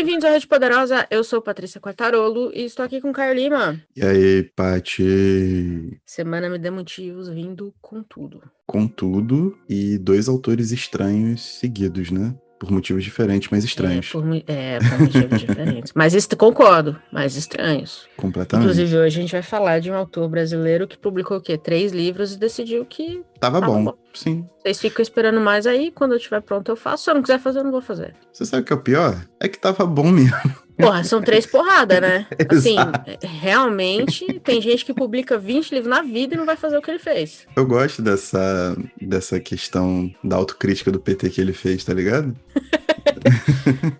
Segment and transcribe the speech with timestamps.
[0.00, 3.78] Bem-vindos à Rede Poderosa, eu sou Patrícia Quartarolo e estou aqui com Caio Lima.
[3.94, 6.00] E aí, Pati?
[6.06, 8.40] Semana me dê motivos vindo com tudo.
[8.66, 12.34] Com tudo e dois autores estranhos seguidos, né?
[12.60, 14.06] Por motivos diferentes, mas estranhos.
[14.06, 15.92] É, por, é, por motivos diferentes.
[15.94, 18.06] Mas est concordo, mas estranhos.
[18.18, 18.66] Completamente.
[18.66, 21.56] Inclusive, hoje a gente vai falar de um autor brasileiro que publicou o quê?
[21.56, 23.22] Três livros e decidiu que.
[23.40, 23.84] Tava, tava bom.
[23.84, 23.94] bom.
[24.12, 24.46] Sim.
[24.60, 27.04] Vocês ficam esperando mais aí, quando eu estiver pronto eu faço.
[27.04, 28.14] Se eu não quiser fazer, eu não vou fazer.
[28.30, 29.18] Você sabe o que é o pior?
[29.40, 30.36] É que tava bom mesmo.
[30.80, 32.26] Porra, são três porradas, né?
[32.48, 32.76] assim,
[33.22, 36.90] realmente, tem gente que publica 20 livros na vida e não vai fazer o que
[36.90, 37.46] ele fez.
[37.56, 42.34] Eu gosto dessa, dessa questão da autocrítica do PT que ele fez, tá ligado?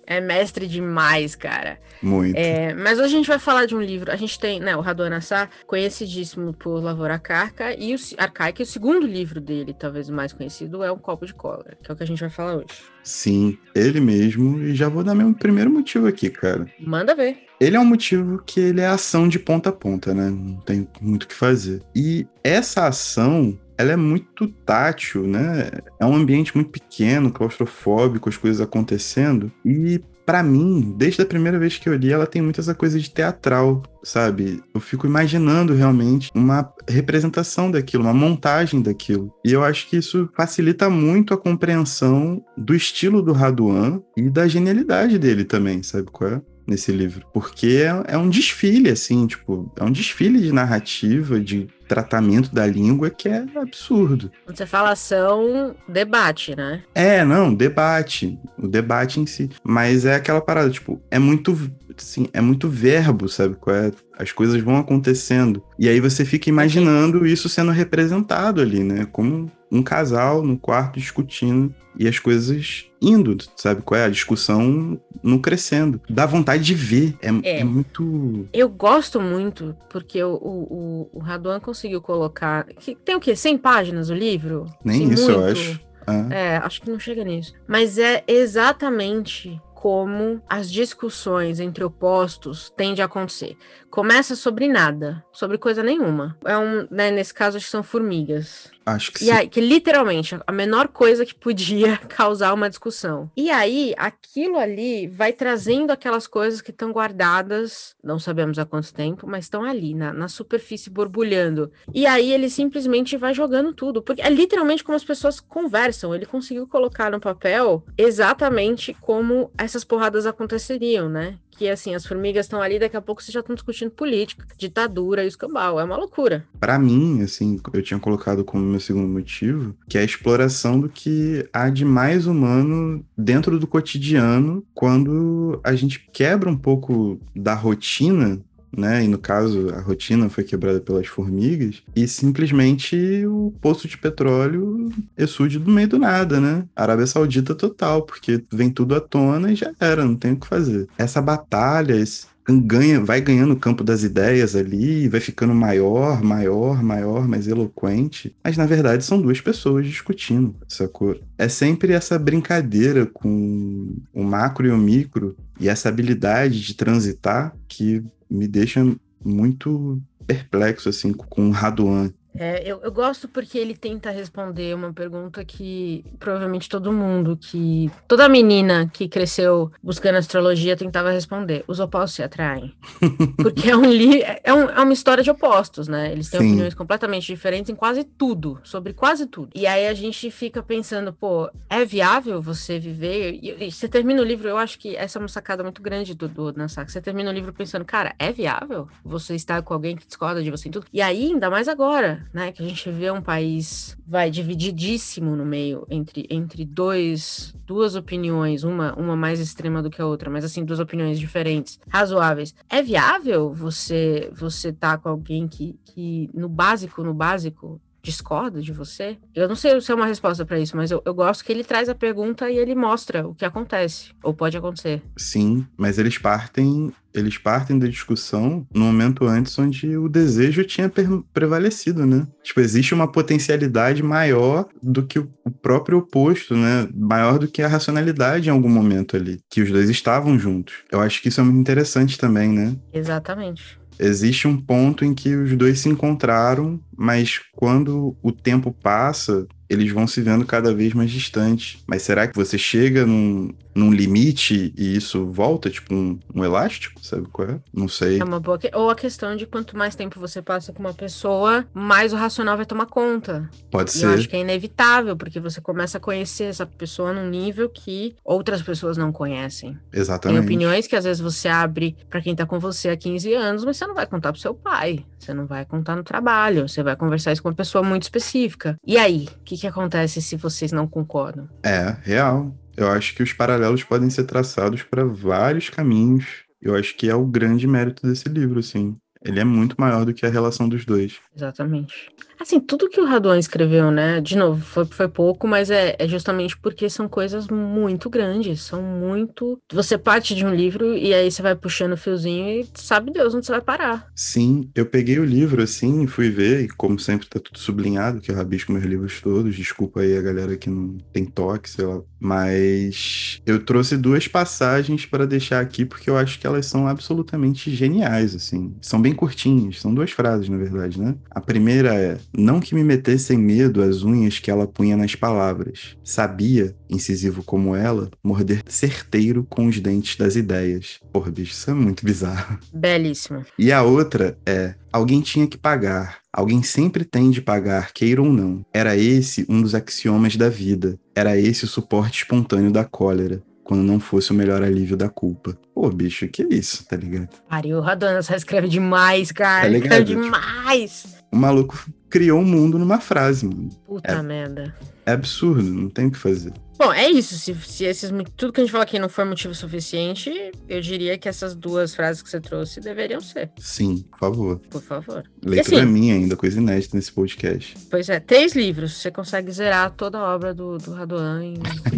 [0.07, 1.79] é mestre demais, cara.
[2.03, 2.37] Muito.
[2.37, 4.11] É, mas hoje a gente vai falar de um livro.
[4.11, 8.65] A gente tem, né, o Raduan Assar, conhecidíssimo por Lavoura Arcaica, e o, Arcaica, e
[8.65, 11.95] o segundo livro dele, talvez o mais conhecido, é Um Copo de Cola, que é
[11.95, 12.83] o que a gente vai falar hoje.
[13.03, 14.61] Sim, ele mesmo.
[14.61, 16.67] E já vou dar meu primeiro motivo aqui, cara.
[16.79, 17.39] Manda ver.
[17.61, 20.31] Ele é um motivo que ele é ação de ponta a ponta, né?
[20.31, 21.83] Não tem muito o que fazer.
[21.95, 25.71] E essa ação ela é muito tátil, né?
[25.99, 29.51] É um ambiente muito pequeno, claustrofóbico, as coisas acontecendo.
[29.65, 33.01] E para mim, desde a primeira vez que eu li, ela tem muita essa coisa
[33.01, 34.63] de teatral, sabe?
[34.73, 39.33] Eu fico imaginando realmente uma representação daquilo, uma montagem daquilo.
[39.45, 44.47] E eu acho que isso facilita muito a compreensão do estilo do Raduan e da
[44.47, 46.43] genialidade dele também, sabe qual é?
[46.71, 47.27] Nesse livro.
[47.35, 52.65] Porque é, é, um desfile, assim, tipo, é um desfile de narrativa, de tratamento da
[52.67, 54.31] língua que é absurdo.
[54.45, 56.85] Quando você fala ação, debate, né?
[56.95, 58.39] É, não, debate.
[58.57, 59.51] O debate em si.
[59.65, 61.59] Mas é aquela parada, tipo, é muito.
[61.99, 63.57] Assim, é muito verbo, sabe?
[63.67, 63.91] É?
[64.17, 65.63] As coisas vão acontecendo.
[65.79, 69.07] E aí você fica imaginando isso sendo representado ali, né?
[69.11, 74.05] Como um casal no quarto discutindo e as coisas indo, sabe qual é?
[74.05, 76.01] A discussão no crescendo.
[76.09, 77.17] Dá vontade de ver.
[77.21, 77.61] É, é.
[77.61, 78.49] é muito.
[78.53, 82.67] Eu gosto muito, porque o, o, o Raduan conseguiu colocar.
[83.05, 83.35] Tem o quê?
[83.35, 84.67] 100 páginas o livro?
[84.85, 85.41] Nem Sim, isso, muito.
[85.41, 85.91] eu acho.
[86.31, 87.55] É, acho que não chega nisso.
[87.69, 93.57] Mas é exatamente como as discussões entre opostos tendem a acontecer.
[93.89, 96.37] Começa sobre nada, sobre coisa nenhuma.
[96.45, 98.71] É um, né, nesse caso, acho que são formigas.
[98.91, 99.33] Acho que e sim.
[99.33, 103.31] Aí, que literalmente a menor coisa que podia causar uma discussão.
[103.37, 108.93] E aí, aquilo ali vai trazendo aquelas coisas que estão guardadas, não sabemos há quanto
[108.93, 111.71] tempo, mas estão ali, na, na superfície, borbulhando.
[111.93, 114.03] E aí ele simplesmente vai jogando tudo.
[114.03, 116.15] Porque é literalmente como as pessoas conversam.
[116.15, 121.39] Ele conseguiu colocar no papel exatamente como essas porradas aconteceriam, né?
[121.51, 125.25] Que assim, as formigas estão ali, daqui a pouco vocês já estão discutindo política, ditadura
[125.25, 125.79] e escambau.
[125.81, 126.47] É uma loucura.
[126.59, 130.89] Para mim, assim, eu tinha colocado como meu segundo motivo, que é a exploração do
[130.89, 137.55] que há de mais humano dentro do cotidiano, quando a gente quebra um pouco da
[137.55, 138.41] rotina
[138.77, 139.05] né?
[139.05, 144.91] E no caso, a rotina foi quebrada pelas formigas e simplesmente o poço de petróleo
[145.17, 146.65] exude do meio do nada, né?
[146.75, 150.47] Arábia Saudita total, porque vem tudo à tona e já era, não tem o que
[150.47, 150.89] fazer.
[150.97, 152.27] Essa batalha, esse,
[152.59, 158.35] ganha, vai ganhando o campo das ideias ali, vai ficando maior, maior, maior, mais eloquente.
[158.43, 161.21] Mas na verdade são duas pessoas discutindo, sacou?
[161.37, 167.55] É sempre essa brincadeira com o macro e o micro e essa habilidade de transitar
[167.69, 168.81] que me deixa
[169.25, 174.93] muito perplexo assim com o Raduan é, eu, eu gosto porque ele tenta responder uma
[174.93, 177.91] pergunta que provavelmente todo mundo que.
[178.07, 181.65] Toda menina que cresceu buscando astrologia tentava responder.
[181.67, 182.75] Os opostos se atraem.
[183.37, 186.13] Porque é, um li, é, um, é uma história de opostos, né?
[186.13, 186.47] Eles têm Sim.
[186.47, 189.51] opiniões completamente diferentes em quase tudo, sobre quase tudo.
[189.55, 193.39] E aí a gente fica pensando, pô, é viável você viver?
[193.43, 196.15] E, e você termina o livro, eu acho que essa é uma sacada muito grande
[196.15, 196.91] do, do Nansak.
[196.91, 200.51] Você termina o livro pensando, cara, é viável você estar com alguém que discorda de
[200.51, 200.87] você em tudo?
[200.93, 202.53] E aí, ainda mais agora né?
[202.53, 208.65] Que a gente vê um país vai divididíssimo no meio entre, entre dois duas opiniões,
[208.65, 212.55] uma uma mais extrema do que a outra, mas assim duas opiniões diferentes, razoáveis.
[212.69, 218.73] É viável você você tá com alguém que, que no básico, no básico discorda de
[218.73, 219.19] você?
[219.35, 221.65] Eu não sei se é uma resposta para isso, mas eu, eu gosto que ele
[221.65, 225.03] traz a pergunta e ele mostra o que acontece, ou pode acontecer.
[225.17, 230.91] Sim, mas eles partem eles partem da discussão no momento antes onde o desejo tinha
[231.33, 232.27] prevalecido, né?
[232.43, 235.29] Tipo, existe uma potencialidade maior do que o
[235.61, 236.89] próprio oposto, né?
[236.95, 240.75] Maior do que a racionalidade em algum momento ali, que os dois estavam juntos.
[240.91, 242.77] Eu acho que isso é muito interessante também, né?
[242.93, 249.47] Exatamente existe um ponto em que os dois se encontraram, mas quando o tempo passa,
[249.71, 251.83] eles vão se vendo cada vez mais distantes.
[251.87, 257.01] Mas será que você chega num, num limite e isso volta, tipo um, um elástico?
[257.05, 257.61] Sabe qual é?
[257.73, 258.19] Não sei.
[258.21, 258.69] É uma boa que...
[258.75, 262.57] Ou a questão de quanto mais tempo você passa com uma pessoa, mais o racional
[262.57, 263.49] vai tomar conta.
[263.71, 264.07] Pode E ser.
[264.07, 268.17] eu acho que é inevitável, porque você começa a conhecer essa pessoa num nível que
[268.25, 269.79] outras pessoas não conhecem.
[269.91, 270.45] Tem Exatamente.
[270.45, 273.77] opiniões que às vezes você abre pra quem tá com você há 15 anos, mas
[273.77, 275.05] você não vai contar pro seu pai.
[275.19, 276.67] Você não vai contar no trabalho.
[276.69, 278.77] Você vai conversar isso com uma pessoa muito específica.
[278.87, 279.29] E aí?
[279.41, 281.49] O que, que acontece se vocês não concordam?
[281.63, 282.55] É, real.
[282.77, 286.45] Eu acho que os paralelos podem ser traçados para vários caminhos.
[286.61, 288.97] Eu acho que é o grande mérito desse livro, assim.
[289.25, 291.19] Ele é muito maior do que a relação dos dois.
[291.37, 292.11] Exatamente.
[292.41, 294.19] Assim, tudo que o Raduan escreveu, né?
[294.19, 298.63] De novo, foi, foi pouco, mas é, é justamente porque são coisas muito grandes.
[298.63, 299.59] São muito.
[299.71, 303.35] Você parte de um livro e aí você vai puxando o fiozinho e sabe Deus
[303.35, 304.07] onde você vai parar.
[304.15, 308.31] Sim, eu peguei o livro assim, fui ver, e como sempre tá tudo sublinhado, que
[308.31, 309.55] eu rabisco meus livros todos.
[309.55, 312.01] Desculpa aí a galera que não tem toque, sei lá.
[312.19, 317.75] Mas eu trouxe duas passagens para deixar aqui porque eu acho que elas são absolutamente
[317.75, 318.75] geniais, assim.
[318.81, 321.15] São bem curtinhas, são duas frases, na verdade, né?
[321.31, 325.97] A primeira é: Não que me metessem medo as unhas que ela punha nas palavras.
[326.03, 331.01] Sabia, incisivo como ela, morder certeiro com os dentes das ideias.
[331.13, 332.59] Porra, bicho, isso é muito bizarro.
[332.73, 333.45] Belíssimo.
[333.59, 336.19] E a outra é: alguém tinha que pagar.
[336.33, 338.65] Alguém sempre tem de pagar, queira ou não.
[338.73, 340.99] Era esse um dos axiomas da vida.
[341.15, 345.59] Era esse o suporte espontâneo da cólera, quando não fosse o melhor alívio da culpa.
[345.81, 347.31] Pô, bicho, que isso, tá ligado?
[347.49, 349.63] Pariu, o Raduan só escreve demais, cara.
[349.63, 350.01] Tá Ele ligado?
[350.03, 351.17] escreve demais.
[351.33, 353.71] O maluco criou um mundo numa frase, mano.
[353.87, 354.23] Puta É.
[354.23, 354.75] merda.
[355.07, 356.53] É absurdo, não tem o que fazer.
[356.79, 357.35] Bom, é isso.
[357.39, 360.31] Se, se esses, tudo que a gente falou aqui não for motivo suficiente,
[360.69, 364.59] eu diria que essas duas frases que você trouxe deveriam ser, Sim, por favor.
[364.71, 365.25] por favor.
[365.43, 367.75] Leitura assim- minha ainda, coisa inédita nesse podcast.
[367.91, 368.99] Pois é, três livros.
[368.99, 371.55] Você consegue zerar toda a obra do, do Raduan em,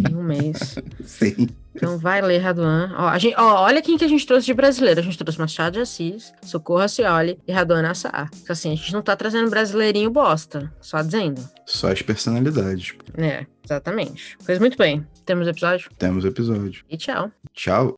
[0.09, 0.75] em um mês.
[1.05, 1.47] Sim.
[1.75, 2.93] Então vai ler Raduan.
[2.97, 4.99] Ó, a gente, ó, olha quem que a gente trouxe de brasileiro.
[4.99, 8.29] A gente trouxe Machado de Assis, Socorro Acioli e Raduan Assar.
[8.41, 10.71] Então, assim, a gente não tá trazendo brasileirinho bosta.
[10.79, 11.41] Só dizendo.
[11.65, 12.93] Só as personalidades.
[13.17, 14.37] É, exatamente.
[14.45, 15.05] Pois muito bem.
[15.25, 15.89] Temos episódio.
[15.97, 16.83] Temos episódio.
[16.89, 17.31] E tchau.
[17.53, 17.97] Tchau.